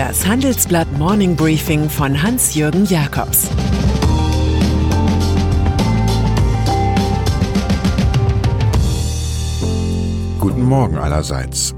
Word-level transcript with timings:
Das 0.00 0.26
Handelsblatt 0.26 0.90
Morning 0.96 1.36
Briefing 1.36 1.90
von 1.90 2.22
Hans-Jürgen 2.22 2.86
Jakobs 2.86 3.50
Guten 10.38 10.64
Morgen 10.64 10.96
allerseits. 10.96 11.74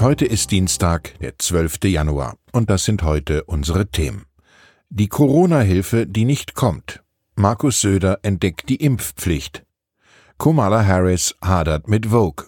Heute 0.00 0.24
ist 0.24 0.52
Dienstag, 0.52 1.18
der 1.18 1.36
12. 1.36 1.78
Januar, 1.86 2.36
und 2.52 2.70
das 2.70 2.84
sind 2.84 3.02
heute 3.02 3.42
unsere 3.42 3.88
Themen. 3.88 4.26
Die 4.90 5.08
Corona-Hilfe, 5.08 6.06
die 6.06 6.26
nicht 6.26 6.54
kommt. 6.54 7.02
Markus 7.34 7.80
Söder 7.80 8.20
entdeckt 8.22 8.68
die 8.68 8.76
Impfpflicht. 8.76 9.64
Kamala 10.38 10.86
Harris 10.86 11.34
hadert 11.42 11.88
mit 11.88 12.06
Vogue. 12.06 12.46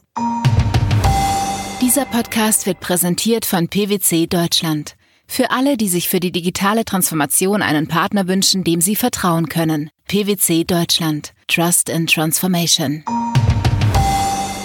Dieser 1.81 2.05
Podcast 2.05 2.67
wird 2.67 2.79
präsentiert 2.79 3.45
von 3.45 3.67
PwC 3.67 4.29
Deutschland. 4.29 4.95
Für 5.27 5.51
alle, 5.51 5.77
die 5.77 5.89
sich 5.89 6.09
für 6.09 6.21
die 6.21 6.33
digitale 6.33 6.85
Transformation 6.85 7.63
einen 7.63 7.89
Partner 7.89 8.29
wünschen, 8.29 8.65
dem 8.65 8.81
sie 8.81 8.97
vertrauen 8.97 9.49
können. 9.49 9.91
PwC 10.09 10.65
Deutschland. 10.65 11.33
Trust 11.49 11.89
in 11.89 12.07
Transformation. 12.07 13.05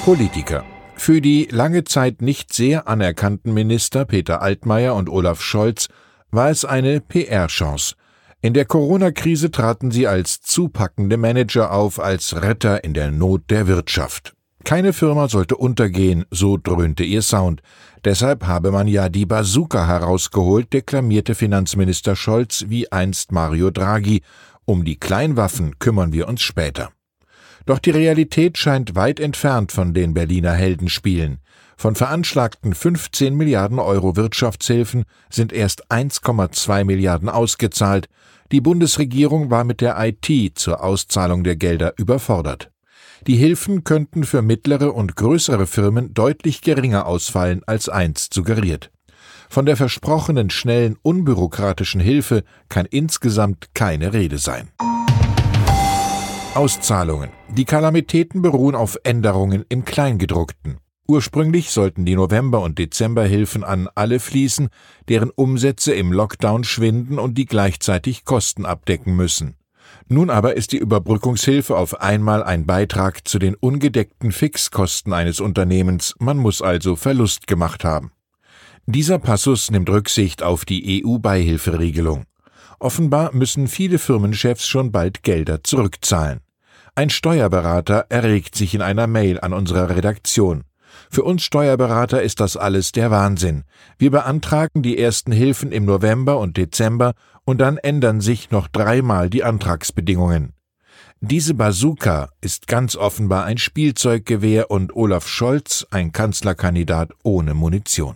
Politiker. 0.06 0.64
Für 0.96 1.20
die 1.20 1.48
lange 1.50 1.84
Zeit 1.84 2.22
nicht 2.22 2.54
sehr 2.54 2.88
anerkannten 2.88 3.54
Minister 3.54 4.06
Peter 4.06 4.42
Altmaier 4.42 4.96
und 4.96 5.10
Olaf 5.10 5.42
Scholz 5.42 5.90
war 6.30 6.50
es 6.50 6.64
eine 6.64 7.02
PR-Chance. 7.02 7.96
In 8.42 8.54
der 8.54 8.66
Corona-Krise 8.66 9.52
traten 9.52 9.92
sie 9.92 10.08
als 10.08 10.42
zupackende 10.42 11.18
Manager 11.18 11.72
auf, 11.72 12.00
als 12.00 12.42
Retter 12.42 12.84
in 12.84 12.94
der 12.94 13.12
Not 13.12 13.50
der 13.50 13.68
Wirtschaft. 13.68 14.34
Keine 14.64 14.94
Firma 14.94 15.28
sollte 15.28 15.58
untergehen, 15.58 16.26
so 16.32 16.58
dröhnte 16.58 17.04
ihr 17.04 17.22
Sound. 17.22 17.62
Deshalb 18.04 18.48
habe 18.48 18.72
man 18.72 18.88
ja 18.88 19.10
die 19.10 19.26
Bazooka 19.26 19.86
herausgeholt, 19.88 20.74
deklamierte 20.74 21.36
Finanzminister 21.36 22.16
Scholz 22.16 22.66
wie 22.68 22.92
einst 22.92 23.32
Mario 23.32 23.72
Draghi. 23.72 24.22
Um 24.66 24.86
die 24.86 25.00
Kleinwaffen 25.00 25.78
kümmern 25.80 26.14
wir 26.14 26.28
uns 26.28 26.42
später. 26.42 26.92
Doch 27.66 27.80
die 27.80 27.92
Realität 27.92 28.58
scheint 28.58 28.96
weit 28.96 29.20
entfernt 29.20 29.72
von 29.72 29.94
den 29.94 30.14
Berliner 30.14 30.54
Heldenspielen. 30.54 31.40
Von 31.78 31.96
veranschlagten 31.96 32.74
15 32.74 33.36
Milliarden 33.36 33.80
Euro 33.80 34.16
Wirtschaftshilfen 34.16 35.06
sind 35.30 35.52
erst 35.54 35.92
1,2 35.92 36.84
Milliarden 36.86 37.30
ausgezahlt. 37.30 38.08
Die 38.52 38.62
Bundesregierung 38.62 39.50
war 39.50 39.64
mit 39.64 39.82
der 39.82 39.98
IT 40.00 40.58
zur 40.58 40.84
Auszahlung 40.84 41.44
der 41.44 41.56
Gelder 41.56 41.94
überfordert. 41.98 42.71
Die 43.28 43.36
Hilfen 43.36 43.84
könnten 43.84 44.24
für 44.24 44.42
mittlere 44.42 44.94
und 44.96 45.16
größere 45.16 45.68
Firmen 45.68 46.14
deutlich 46.14 46.62
geringer 46.62 47.06
ausfallen 47.06 47.62
als 47.66 47.88
einst 47.88 48.34
suggeriert. 48.34 48.92
Von 49.48 49.66
der 49.66 49.78
versprochenen 49.78 50.50
schnellen, 50.50 50.98
unbürokratischen 51.02 52.02
Hilfe 52.02 52.44
kann 52.70 52.86
insgesamt 52.86 53.76
keine 53.76 54.14
Rede 54.14 54.38
sein. 54.38 54.70
Auszahlungen. 56.56 57.30
Die 57.50 57.66
Kalamitäten 57.66 58.42
beruhen 58.42 58.76
auf 58.76 58.98
Änderungen 59.04 59.66
im 59.70 59.86
Kleingedruckten. 59.86 60.78
Ursprünglich 61.08 61.72
sollten 61.72 62.06
die 62.06 62.16
November- 62.16 62.62
und 62.62 62.80
Dezemberhilfen 62.80 63.64
an 63.64 63.90
alle 63.96 64.20
fließen, 64.20 64.70
deren 65.10 65.30
Umsätze 65.30 65.94
im 65.94 66.12
Lockdown 66.12 66.64
schwinden 66.64 67.20
und 67.20 67.38
die 67.38 67.46
gleichzeitig 67.46 68.26
Kosten 68.26 68.66
abdecken 68.66 69.16
müssen. 69.16 69.56
Nun 70.08 70.30
aber 70.30 70.56
ist 70.56 70.72
die 70.72 70.78
Überbrückungshilfe 70.78 71.78
auf 71.78 72.02
einmal 72.02 72.44
ein 72.44 72.66
Beitrag 72.66 73.28
zu 73.28 73.40
den 73.40 73.56
ungedeckten 73.56 74.32
Fixkosten 74.32 75.14
eines 75.14 75.40
Unternehmens, 75.40 76.16
man 76.20 76.38
muss 76.38 76.62
also 76.62 76.96
Verlust 76.96 77.48
gemacht 77.48 77.84
haben. 77.84 78.12
Dieser 78.86 79.20
Passus 79.20 79.72
nimmt 79.72 79.90
Rücksicht 79.90 80.44
auf 80.44 80.66
die 80.66 81.04
EU-Beihilferegelung. 81.06 82.26
Offenbar 82.80 83.34
müssen 83.34 83.68
viele 83.68 84.00
Firmenchefs 84.00 84.68
schon 84.68 84.92
bald 84.92 85.24
Gelder 85.24 85.64
zurückzahlen. 85.64 86.40
Ein 86.96 87.10
Steuerberater 87.10 88.08
erregt 88.10 88.56
sich 88.56 88.74
in 88.74 88.82
einer 88.82 89.08
Mail 89.08 89.40
an 89.40 89.54
unsere 89.54 89.96
Redaktion. 89.96 90.64
Für 91.10 91.24
uns 91.24 91.44
Steuerberater 91.44 92.22
ist 92.22 92.40
das 92.40 92.58
alles 92.58 92.92
der 92.92 93.12
Wahnsinn. 93.12 93.64
Wir 93.98 94.12
beantragen 94.12 94.82
die 94.82 94.98
ersten 94.98 95.32
Hilfen 95.32 95.72
im 95.72 95.86
November 95.86 96.40
und 96.40 96.58
Dezember 96.58 97.14
und 97.44 97.60
dann 97.60 97.78
ändern 97.78 98.22
sich 98.22 98.52
noch 98.52 98.68
dreimal 98.68 99.30
die 99.30 99.44
Antragsbedingungen. 99.44 100.54
Diese 101.20 101.54
Bazooka 101.54 102.30
ist 102.42 102.68
ganz 102.68 102.96
offenbar 102.96 103.46
ein 103.46 103.58
Spielzeuggewehr 103.58 104.72
und 104.72 104.96
Olaf 104.96 105.28
Scholz 105.28 105.86
ein 105.92 106.12
Kanzlerkandidat 106.12 107.12
ohne 107.24 107.54
Munition. 107.54 108.16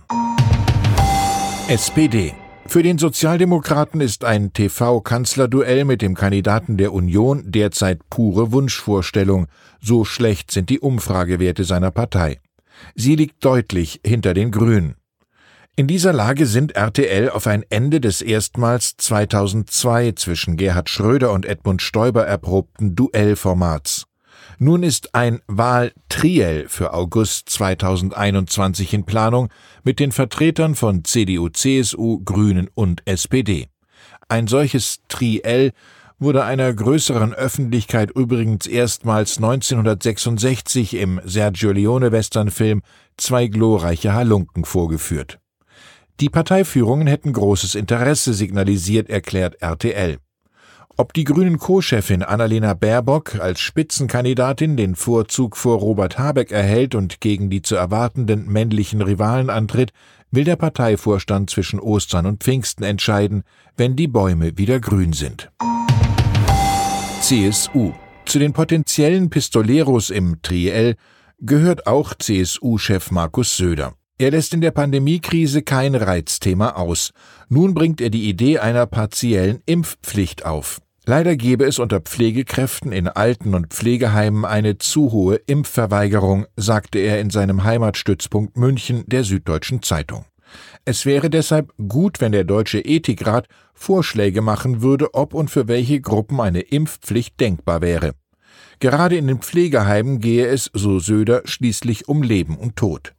SPD 1.68 2.34
für 2.68 2.82
den 2.82 2.98
Sozialdemokraten 2.98 4.02
ist 4.02 4.26
ein 4.26 4.52
TV-Kanzlerduell 4.52 5.86
mit 5.86 6.02
dem 6.02 6.16
Kandidaten 6.16 6.78
der 6.78 6.94
Union 6.94 7.44
derzeit 7.46 8.00
pure 8.10 8.52
Wunschvorstellung. 8.52 9.48
So 9.82 10.04
schlecht 10.04 10.52
sind 10.52 10.70
die 10.70 10.80
Umfragewerte 10.80 11.64
seiner 11.64 11.92
Partei. 11.92 12.40
Sie 12.96 13.16
liegt 13.16 13.44
deutlich 13.44 14.02
hinter 14.06 14.34
den 14.34 14.52
Grünen. 14.52 14.96
In 15.78 15.88
dieser 15.88 16.14
Lage 16.14 16.46
sind 16.46 16.78
RTL 16.78 17.30
auf 17.30 17.48
ein 17.48 17.66
Ende 17.70 18.00
des 18.00 18.22
erstmals 18.22 18.96
2002 18.96 20.14
zwischen 20.14 20.56
Gerhard 20.56 20.90
Schröder 20.90 21.34
und 21.34 21.46
Edmund 21.46 21.82
Stoiber 21.82 22.26
erprobten 22.26 22.96
Duellformats. 22.96 24.06
Nun 24.58 24.84
ist 24.84 25.14
ein 25.14 25.42
Wahltriell 25.48 26.70
für 26.70 26.94
August 26.94 27.50
2021 27.50 28.94
in 28.94 29.06
Planung 29.06 29.50
mit 29.84 30.00
den 30.00 30.14
Vertretern 30.14 30.76
von 30.76 31.04
CDU, 31.04 31.50
CSU, 31.50 32.22
Grünen 32.24 32.70
und 32.74 33.02
SPD. 33.06 33.68
Ein 34.30 34.48
solches 34.48 35.02
Triell 35.10 35.74
wurde 36.20 36.44
einer 36.44 36.74
größeren 36.74 37.34
Öffentlichkeit 37.34 38.12
übrigens 38.12 38.68
erstmals 38.68 39.38
1966 39.38 40.96
im 40.96 41.22
Sergio 41.24 41.72
Leone 41.72 42.12
Westernfilm 42.12 42.82
Zwei 43.18 43.48
glorreiche 43.48 44.14
Halunken 44.14 44.66
vorgeführt. 44.66 45.40
Die 46.20 46.30
Parteiführungen 46.30 47.08
hätten 47.08 47.34
großes 47.34 47.76
Interesse 47.76 48.34
signalisiert, 48.34 49.10
erklärt 49.10 49.62
RTL. 49.62 50.18
Ob 50.98 51.14
die 51.14 51.26
Grünen 51.26 51.60
Co-Chefin 51.60 52.24
Annalena 52.24 52.74
Baerbock 52.74 53.36
als 53.36 53.60
Spitzenkandidatin 53.60 54.78
den 54.78 54.96
Vorzug 54.96 55.58
vor 55.58 55.80
Robert 55.80 56.18
Habeck 56.18 56.52
erhält 56.52 56.96
und 56.96 57.20
gegen 57.20 57.50
die 57.50 57.62
zu 57.62 57.76
erwartenden 57.76 58.48
männlichen 58.48 59.02
Rivalen 59.02 59.50
antritt, 59.50 59.92
will 60.32 60.46
der 60.46 60.56
Parteivorstand 60.56 61.50
zwischen 61.50 61.82
Ostern 61.82 62.26
und 62.26 62.44
Pfingsten 62.44 62.84
entscheiden, 62.84 63.44
wenn 63.76 63.98
die 63.98 64.08
Bäume 64.08 64.58
wieder 64.58 64.80
grün 64.80 65.12
sind. 65.12 65.52
CSU 67.28 67.92
Zu 68.28 68.38
den 68.38 68.54
potenziellen 68.54 69.32
Pistoleros 69.32 70.12
im 70.12 70.44
Triell 70.44 70.94
gehört 71.40 71.88
auch 71.88 72.14
CSU-Chef 72.14 73.10
Markus 73.10 73.58
Söder. 73.58 73.96
Er 74.20 74.30
lässt 74.30 74.54
in 74.54 74.62
der 74.62 74.70
Pandemiekrise 74.70 75.64
kein 75.64 75.96
Reizthema 75.96 76.74
aus. 76.74 77.14
Nun 77.50 77.74
bringt 77.74 78.00
er 78.00 78.12
die 78.12 78.30
Idee 78.30 78.60
einer 78.60 78.86
partiellen 78.86 79.64
Impfpflicht 79.66 80.46
auf. 80.46 80.82
Leider 81.08 81.36
gebe 81.36 81.66
es 81.66 81.80
unter 81.80 82.00
Pflegekräften 82.00 82.92
in 82.92 83.08
Alten- 83.08 83.56
und 83.56 83.74
Pflegeheimen 83.74 84.46
eine 84.46 84.78
zu 84.78 85.12
hohe 85.12 85.38
Impfverweigerung, 85.48 86.46
sagte 86.56 87.00
er 87.00 87.20
in 87.20 87.32
seinem 87.32 87.64
Heimatstützpunkt 87.64 88.56
München 88.56 89.04
der 89.08 89.24
Süddeutschen 89.24 89.82
Zeitung. 89.82 90.26
Es 90.86 91.06
wäre 91.06 91.30
deshalb 91.30 91.74
gut, 91.88 92.22
wenn 92.22 92.32
der 92.32 92.44
Deutsche 92.44 92.80
Ethikrat 92.80 93.48
Vorschläge 93.74 94.42
machen 94.42 94.82
würde, 94.82 95.14
ob 95.14 95.34
und 95.34 95.50
für 95.50 95.68
welche 95.68 96.02
Gruppen 96.02 96.40
eine 96.40 96.62
Impfpflicht 96.62 97.40
denkbar 97.40 97.82
wäre. 97.82 98.14
Gerade 98.80 99.18
in 99.18 99.28
den 99.28 99.40
Pflegeheimen 99.40 100.20
gehe 100.20 100.48
es, 100.48 100.70
so 100.74 101.00
Söder, 101.00 101.42
schließlich 101.46 102.08
um 102.08 102.24
Leben 102.24 102.58
und 102.58 102.76
Tod. 102.76 103.14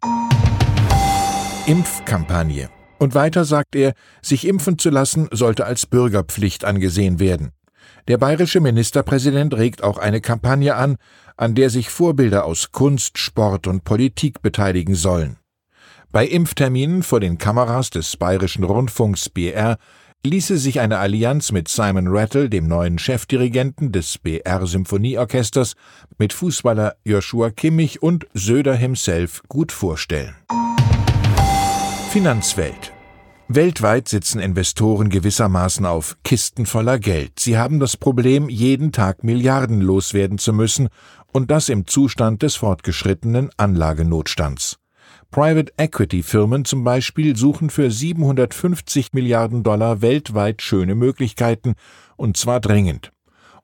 Impfkampagne. 1.67 2.71
Und 2.99 3.15
weiter 3.15 3.45
sagt 3.45 3.75
er, 3.75 3.93
sich 4.23 4.47
impfen 4.47 4.79
zu 4.79 4.91
lassen 4.91 5.29
sollte 5.31 5.67
als 5.67 5.87
Bürgerpflicht 5.87 6.65
angesehen 6.65 7.19
werden. 7.19 7.53
Der 8.09 8.19
bayerische 8.19 8.61
Ministerpräsident 8.61 9.55
regt 9.55 9.83
auch 9.83 9.99
eine 9.99 10.21
Kampagne 10.21 10.77
an, 10.77 10.97
an 11.37 11.55
der 11.55 11.71
sich 11.71 11.91
Vorbilder 11.91 12.45
aus 12.45 12.71
Kunst, 12.71 13.19
Sport 13.19 13.67
und 13.67 13.85
Politik 13.85 14.43
beteiligen 14.43 14.95
sollen. 14.95 15.39
Bei 16.17 16.27
Impfterminen 16.27 17.03
vor 17.03 17.21
den 17.21 17.37
Kameras 17.37 17.91
des 17.91 18.17
bayerischen 18.17 18.65
Rundfunks 18.65 19.29
BR 19.29 19.77
ließe 20.25 20.57
sich 20.57 20.81
eine 20.81 20.97
Allianz 20.97 21.53
mit 21.53 21.69
Simon 21.69 22.07
Rattle, 22.09 22.49
dem 22.49 22.69
neuen 22.69 22.99
Chefdirigenten 22.99 23.93
des 23.93 24.17
BR 24.17 24.67
Symphonieorchesters, 24.67 25.75
mit 26.17 26.33
Fußballer 26.33 26.95
Joshua 27.05 27.51
Kimmich 27.51 28.03
und 28.03 28.27
Söder 28.33 28.75
himself 28.75 29.43
gut 29.51 29.73
vorstellen. 29.73 30.35
Finanzwelt 32.09 32.95
Weltweit 33.49 34.09
sitzen 34.09 34.41
Investoren 34.41 35.11
gewissermaßen 35.11 35.85
auf 35.85 36.17
Kisten 36.25 36.65
voller 36.65 36.99
Geld. 36.99 37.39
Sie 37.39 37.59
haben 37.59 37.79
das 37.79 37.99
Problem, 37.99 38.49
jeden 38.49 38.91
Tag 38.91 39.23
Milliarden 39.23 39.83
loswerden 39.83 40.39
zu 40.39 40.55
müssen, 40.55 40.89
und 41.35 41.51
das 41.51 41.69
im 41.69 41.87
Zustand 41.87 42.41
des 42.41 42.55
fortgeschrittenen 42.55 43.51
Anlagenotstands. 43.59 44.79
Private 45.31 45.73
Equity 45.77 46.23
Firmen 46.23 46.65
zum 46.65 46.85
Beispiel 46.85 47.37
suchen 47.37 47.71
für 47.71 47.91
750 47.91 49.13
Milliarden 49.13 49.63
Dollar 49.63 50.01
weltweit 50.01 50.63
schöne 50.63 50.95
Möglichkeiten, 50.95 51.75
und 52.17 52.37
zwar 52.37 52.61
dringend. 52.61 53.13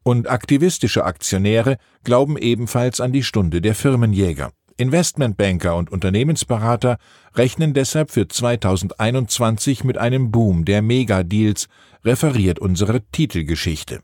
Und 0.02 0.28
aktivistische 0.28 1.04
Aktionäre 1.04 1.78
glauben 2.04 2.36
ebenfalls 2.36 3.00
an 3.00 3.12
die 3.12 3.22
Stunde 3.22 3.60
der 3.60 3.74
Firmenjäger. 3.74 4.52
Investmentbanker 4.76 5.76
und 5.76 5.92
Unternehmensberater 5.92 6.98
rechnen 7.34 7.72
deshalb 7.72 8.10
für 8.10 8.26
2021 8.26 9.84
mit 9.84 9.98
einem 9.98 10.30
Boom 10.30 10.64
der 10.64 10.82
Megadeals, 10.82 11.68
referiert 12.04 12.58
unsere 12.58 13.02
Titelgeschichte. 13.12 14.00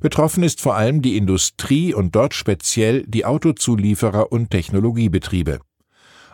Betroffen 0.00 0.42
ist 0.42 0.60
vor 0.60 0.76
allem 0.76 1.02
die 1.02 1.16
Industrie 1.16 1.94
und 1.94 2.14
dort 2.14 2.34
speziell 2.34 3.04
die 3.06 3.24
Autozulieferer 3.24 4.32
und 4.32 4.50
Technologiebetriebe. 4.50 5.60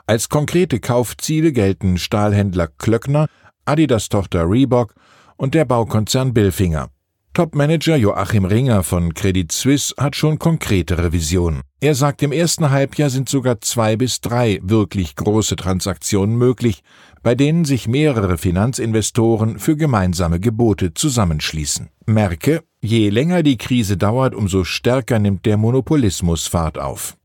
Als 0.06 0.28
konkrete 0.28 0.80
Kaufziele 0.80 1.52
gelten 1.52 1.96
Stahlhändler 1.96 2.68
Klöckner, 2.68 3.26
Adidas-Tochter 3.64 4.48
Reebok 4.48 4.94
und 5.36 5.54
der 5.54 5.64
Baukonzern 5.64 6.34
Billfinger. 6.34 6.90
Topmanager 7.32 7.96
Joachim 7.96 8.44
Ringer 8.44 8.82
von 8.82 9.14
Credit 9.14 9.50
Suisse 9.50 9.94
hat 9.96 10.14
schon 10.14 10.38
konkretere 10.38 11.12
Visionen. 11.12 11.62
Er 11.80 11.94
sagt, 11.94 12.22
im 12.22 12.32
ersten 12.32 12.70
Halbjahr 12.70 13.08
sind 13.10 13.28
sogar 13.30 13.60
zwei 13.62 13.96
bis 13.96 14.20
drei 14.20 14.60
wirklich 14.62 15.16
große 15.16 15.56
Transaktionen 15.56 16.36
möglich, 16.36 16.82
bei 17.22 17.34
denen 17.34 17.64
sich 17.64 17.88
mehrere 17.88 18.36
Finanzinvestoren 18.36 19.58
für 19.58 19.76
gemeinsame 19.76 20.38
Gebote 20.38 20.92
zusammenschließen. 20.92 21.88
Merke, 22.06 22.62
je 22.82 23.08
länger 23.08 23.42
die 23.42 23.56
Krise 23.56 23.96
dauert, 23.96 24.34
umso 24.34 24.62
stärker 24.62 25.18
nimmt 25.18 25.46
der 25.46 25.56
Monopolismus 25.56 26.46
Fahrt 26.46 26.78
auf. 26.78 27.16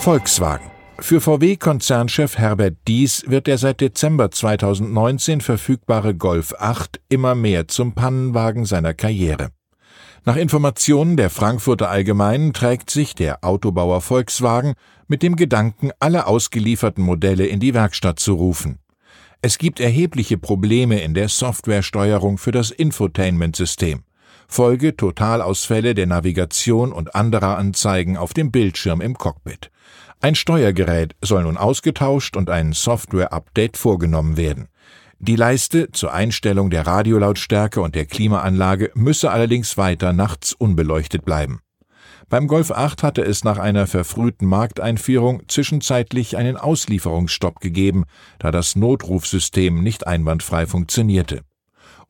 Volkswagen 0.00 0.71
für 1.04 1.20
VW-Konzernchef 1.20 2.38
Herbert 2.38 2.76
Dies 2.86 3.24
wird 3.26 3.46
der 3.46 3.58
seit 3.58 3.80
Dezember 3.80 4.30
2019 4.30 5.40
verfügbare 5.40 6.14
Golf 6.14 6.54
8 6.58 7.00
immer 7.08 7.34
mehr 7.34 7.68
zum 7.68 7.94
Pannenwagen 7.94 8.64
seiner 8.64 8.94
Karriere. 8.94 9.50
Nach 10.24 10.36
Informationen 10.36 11.16
der 11.16 11.30
Frankfurter 11.30 11.90
Allgemeinen 11.90 12.52
trägt 12.52 12.90
sich 12.90 13.14
der 13.14 13.42
Autobauer 13.42 14.00
Volkswagen 14.00 14.74
mit 15.08 15.22
dem 15.22 15.36
Gedanken, 15.36 15.90
alle 15.98 16.26
ausgelieferten 16.26 17.02
Modelle 17.02 17.46
in 17.46 17.58
die 17.58 17.74
Werkstatt 17.74 18.20
zu 18.20 18.34
rufen. 18.34 18.78
Es 19.40 19.58
gibt 19.58 19.80
erhebliche 19.80 20.38
Probleme 20.38 21.00
in 21.00 21.14
der 21.14 21.28
Softwaresteuerung 21.28 22.38
für 22.38 22.52
das 22.52 22.70
Infotainment-System. 22.70 24.04
Folge 24.46 24.96
Totalausfälle 24.96 25.94
der 25.94 26.06
Navigation 26.06 26.92
und 26.92 27.14
anderer 27.14 27.56
Anzeigen 27.58 28.16
auf 28.16 28.34
dem 28.34 28.52
Bildschirm 28.52 29.00
im 29.00 29.14
Cockpit. 29.14 29.70
Ein 30.24 30.36
Steuergerät 30.36 31.16
soll 31.20 31.42
nun 31.42 31.56
ausgetauscht 31.56 32.36
und 32.36 32.48
ein 32.48 32.72
Software-Update 32.72 33.76
vorgenommen 33.76 34.36
werden. 34.36 34.68
Die 35.18 35.34
Leiste 35.34 35.90
zur 35.90 36.12
Einstellung 36.12 36.70
der 36.70 36.86
Radiolautstärke 36.86 37.80
und 37.80 37.96
der 37.96 38.06
Klimaanlage 38.06 38.92
müsse 38.94 39.32
allerdings 39.32 39.76
weiter 39.76 40.12
nachts 40.12 40.52
unbeleuchtet 40.52 41.24
bleiben. 41.24 41.58
Beim 42.28 42.46
Golf 42.46 42.70
8 42.70 43.02
hatte 43.02 43.22
es 43.22 43.42
nach 43.42 43.58
einer 43.58 43.88
verfrühten 43.88 44.46
Markteinführung 44.46 45.42
zwischenzeitlich 45.48 46.36
einen 46.36 46.56
Auslieferungsstopp 46.56 47.58
gegeben, 47.58 48.04
da 48.38 48.52
das 48.52 48.76
Notrufsystem 48.76 49.82
nicht 49.82 50.06
einwandfrei 50.06 50.66
funktionierte. 50.66 51.40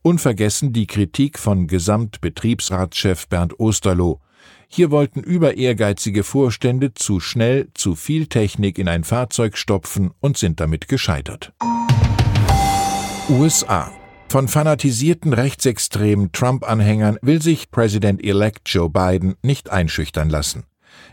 Unvergessen 0.03 0.75
die 0.75 0.87
Kritik 0.87 1.39
von 1.39 1.67
Gesamtbetriebsratschef 1.67 3.27
Bernd 3.29 3.59
Osterloh. 3.59 4.21
Hier 4.75 4.91
wollten 4.91 5.21
über 5.21 5.59
ehrgeizige 5.59 6.25
Vorstände 6.25 6.95
zu 6.95 7.21
schnell 7.21 7.69
zu 7.75 7.95
viel 7.95 8.27
Technik 8.27 8.79
in 8.79 8.89
ein 8.89 9.05
Fahrzeug 9.05 9.59
stopfen 9.59 10.13
und 10.21 10.39
sind 10.39 10.61
damit 10.61 10.89
gescheitert. 10.89 11.53
USA 13.29 13.93
von 14.31 14.49
fanatisierten 14.49 15.35
rechtsextremen 15.35 16.33
Trump-Anhängern 16.33 17.19
will 17.21 17.43
sich 17.43 17.71
Präsident-elect 17.71 18.63
Joe 18.65 18.89
Biden 18.89 19.35
nicht 19.43 19.69
einschüchtern 19.69 20.31
lassen. 20.31 20.65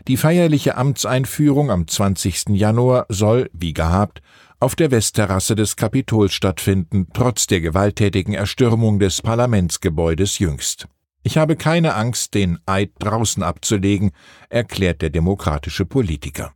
Die 0.08 0.16
feierliche 0.16 0.78
Amtseinführung 0.78 1.70
am 1.70 1.86
20. 1.86 2.48
Januar 2.48 3.04
soll, 3.10 3.50
wie 3.52 3.74
gehabt, 3.74 4.22
auf 4.58 4.74
der 4.74 4.90
Westterrasse 4.90 5.54
des 5.54 5.76
Kapitols 5.76 6.32
stattfinden, 6.32 7.08
trotz 7.12 7.46
der 7.46 7.60
gewalttätigen 7.60 8.32
Erstürmung 8.32 8.98
des 8.98 9.20
Parlamentsgebäudes 9.20 10.38
jüngst. 10.38 10.88
Ich 11.22 11.36
habe 11.36 11.56
keine 11.56 11.94
Angst, 11.94 12.34
den 12.34 12.58
Eid 12.66 12.92
draußen 12.98 13.42
abzulegen, 13.42 14.12
erklärt 14.48 15.02
der 15.02 15.10
demokratische 15.10 15.84
Politiker. 15.84 16.54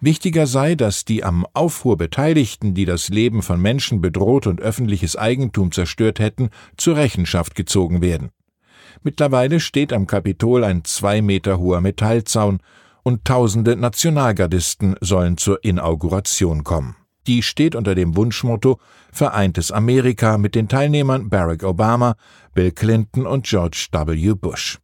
Wichtiger 0.00 0.48
sei, 0.48 0.74
dass 0.74 1.04
die 1.04 1.22
am 1.22 1.46
Aufruhr 1.54 1.96
Beteiligten, 1.96 2.74
die 2.74 2.84
das 2.84 3.08
Leben 3.08 3.42
von 3.42 3.60
Menschen 3.60 4.00
bedroht 4.00 4.48
und 4.48 4.60
öffentliches 4.60 5.16
Eigentum 5.16 5.70
zerstört 5.70 6.18
hätten, 6.18 6.50
zur 6.76 6.96
Rechenschaft 6.96 7.54
gezogen 7.54 8.02
werden. 8.02 8.30
Mittlerweile 9.02 9.60
steht 9.60 9.92
am 9.92 10.06
Kapitol 10.06 10.64
ein 10.64 10.84
zwei 10.84 11.22
Meter 11.22 11.58
hoher 11.58 11.80
Metallzaun 11.80 12.60
und 13.04 13.24
tausende 13.24 13.76
Nationalgardisten 13.76 14.96
sollen 15.00 15.36
zur 15.36 15.62
Inauguration 15.64 16.64
kommen. 16.64 16.96
Die 17.26 17.42
steht 17.42 17.74
unter 17.74 17.94
dem 17.94 18.16
Wunschmotto 18.16 18.78
Vereintes 19.12 19.70
Amerika 19.70 20.38
mit 20.38 20.54
den 20.54 20.68
Teilnehmern 20.68 21.28
Barack 21.28 21.62
Obama, 21.62 22.16
Bill 22.54 22.72
Clinton 22.72 23.26
und 23.26 23.46
George 23.46 23.88
W. 23.92 24.34
Bush. 24.34 24.78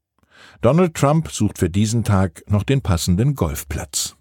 Donald 0.60 0.94
Trump 0.94 1.30
sucht 1.30 1.58
für 1.58 1.70
diesen 1.70 2.04
Tag 2.04 2.42
noch 2.48 2.62
den 2.62 2.80
passenden 2.80 3.34
Golfplatz. 3.34 4.16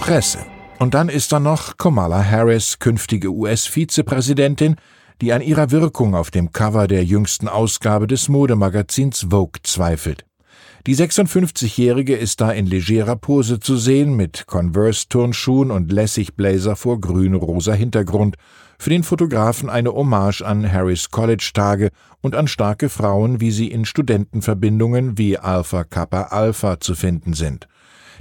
Presse. 0.00 0.38
Und 0.78 0.94
dann 0.94 1.08
ist 1.08 1.32
da 1.32 1.40
noch 1.40 1.76
Kamala 1.76 2.22
Harris, 2.22 2.78
künftige 2.78 3.30
US-Vizepräsidentin, 3.30 4.76
die 5.20 5.32
an 5.32 5.40
ihrer 5.40 5.70
Wirkung 5.70 6.14
auf 6.14 6.30
dem 6.30 6.52
Cover 6.52 6.88
der 6.88 7.04
jüngsten 7.04 7.48
Ausgabe 7.48 8.06
des 8.06 8.28
Modemagazins 8.28 9.28
Vogue 9.30 9.60
zweifelt. 9.62 10.26
Die 10.86 10.96
56-Jährige 10.96 12.14
ist 12.14 12.42
da 12.42 12.50
in 12.50 12.66
legerer 12.66 13.16
Pose 13.16 13.58
zu 13.58 13.78
sehen, 13.78 14.16
mit 14.16 14.46
Converse-Turnschuhen 14.46 15.70
und 15.70 15.90
Lässig-Blazer 15.90 16.76
vor 16.76 17.00
grün-rosa 17.00 17.72
Hintergrund. 17.72 18.36
Für 18.78 18.90
den 18.90 19.02
Fotografen 19.02 19.70
eine 19.70 19.94
Hommage 19.94 20.42
an 20.42 20.70
Harris 20.70 21.10
College-Tage 21.10 21.88
und 22.20 22.34
an 22.34 22.48
starke 22.48 22.90
Frauen, 22.90 23.40
wie 23.40 23.50
sie 23.50 23.68
in 23.68 23.86
Studentenverbindungen 23.86 25.16
wie 25.16 25.38
Alpha 25.38 25.84
Kappa 25.84 26.24
Alpha 26.24 26.78
zu 26.78 26.94
finden 26.94 27.32
sind. 27.32 27.66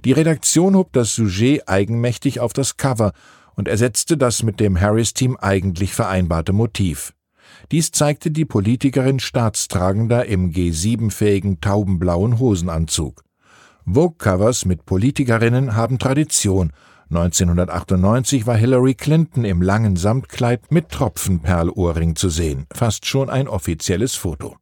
Die 0.05 0.13
Redaktion 0.13 0.77
hob 0.77 0.93
das 0.93 1.13
Sujet 1.15 1.67
eigenmächtig 1.67 2.39
auf 2.39 2.53
das 2.53 2.77
Cover 2.77 3.11
und 3.55 3.67
ersetzte 3.67 4.15
das 4.15 4.41
mit 4.41 4.61
dem 4.61 4.79
Harris-Team 4.79 5.35
eigentlich 5.35 5.93
vereinbarte 5.93 6.53
Motiv. 6.53 7.11
Dies 7.71 7.91
zeigte 7.91 8.31
die 8.31 8.45
Politikerin 8.45 9.19
staatstragender 9.19 10.25
im 10.25 10.51
G7-fähigen 10.51 11.61
taubenblauen 11.61 12.39
Hosenanzug. 12.39 13.23
Vogue-Covers 13.85 14.65
mit 14.65 14.85
Politikerinnen 14.85 15.75
haben 15.75 15.99
Tradition. 15.99 16.71
1998 17.09 18.47
war 18.47 18.55
Hillary 18.55 18.95
Clinton 18.95 19.45
im 19.45 19.61
langen 19.61 19.97
Samtkleid 19.97 20.71
mit 20.71 20.89
Tropfenperlohrring 20.89 22.15
zu 22.15 22.29
sehen, 22.29 22.65
fast 22.73 23.05
schon 23.05 23.29
ein 23.29 23.47
offizielles 23.47 24.15
Foto. 24.15 24.57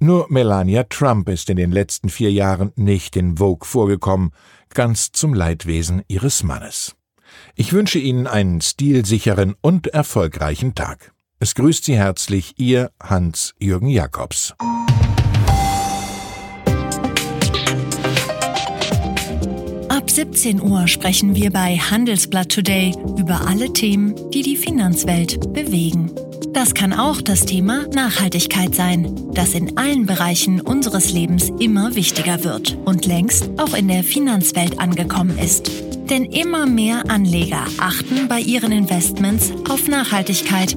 Nur 0.00 0.26
Melania 0.30 0.84
Trump 0.84 1.28
ist 1.28 1.50
in 1.50 1.56
den 1.56 1.72
letzten 1.72 2.08
vier 2.08 2.32
Jahren 2.32 2.72
nicht 2.74 3.16
in 3.16 3.36
Vogue 3.36 3.66
vorgekommen, 3.66 4.32
ganz 4.70 5.12
zum 5.12 5.34
Leidwesen 5.34 6.02
ihres 6.08 6.42
Mannes. 6.42 6.96
Ich 7.54 7.72
wünsche 7.72 7.98
Ihnen 7.98 8.26
einen 8.26 8.60
stilsicheren 8.60 9.54
und 9.60 9.88
erfolgreichen 9.88 10.74
Tag. 10.74 11.12
Es 11.42 11.54
grüßt 11.54 11.86
Sie 11.86 11.96
herzlich 11.96 12.52
Ihr 12.58 12.90
Hans-Jürgen 13.02 13.88
Jakobs. 13.88 14.52
Ab 19.88 20.10
17 20.10 20.60
Uhr 20.60 20.86
sprechen 20.86 21.34
wir 21.34 21.50
bei 21.50 21.78
Handelsblatt 21.78 22.50
Today 22.50 22.94
über 23.16 23.46
alle 23.48 23.72
Themen, 23.72 24.14
die 24.32 24.42
die 24.42 24.56
Finanzwelt 24.56 25.54
bewegen. 25.54 26.10
Das 26.52 26.74
kann 26.74 26.92
auch 26.92 27.22
das 27.22 27.46
Thema 27.46 27.86
Nachhaltigkeit 27.94 28.74
sein, 28.74 29.32
das 29.32 29.54
in 29.54 29.78
allen 29.78 30.04
Bereichen 30.04 30.60
unseres 30.60 31.10
Lebens 31.10 31.50
immer 31.58 31.94
wichtiger 31.94 32.44
wird 32.44 32.76
und 32.84 33.06
längst 33.06 33.48
auch 33.58 33.72
in 33.72 33.88
der 33.88 34.04
Finanzwelt 34.04 34.78
angekommen 34.78 35.38
ist. 35.38 35.70
Denn 36.10 36.24
immer 36.24 36.66
mehr 36.66 37.08
Anleger 37.08 37.64
achten 37.78 38.28
bei 38.28 38.40
ihren 38.40 38.72
Investments 38.72 39.52
auf 39.70 39.88
Nachhaltigkeit 39.88 40.76